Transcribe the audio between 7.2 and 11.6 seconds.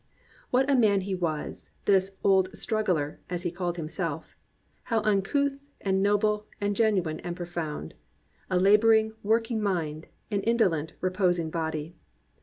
profound,— "a labouring, working mind; an indolent, reposing